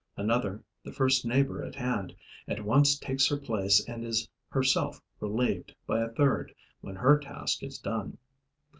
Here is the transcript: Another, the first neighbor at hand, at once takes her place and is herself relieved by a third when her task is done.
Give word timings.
Another, 0.17 0.63
the 0.83 0.91
first 0.91 1.27
neighbor 1.27 1.61
at 1.63 1.75
hand, 1.75 2.15
at 2.47 2.65
once 2.65 2.97
takes 2.97 3.27
her 3.27 3.37
place 3.37 3.87
and 3.87 4.03
is 4.03 4.27
herself 4.49 4.99
relieved 5.19 5.75
by 5.85 6.01
a 6.01 6.09
third 6.09 6.55
when 6.79 6.95
her 6.95 7.19
task 7.19 7.61
is 7.61 7.77
done. 7.77 8.17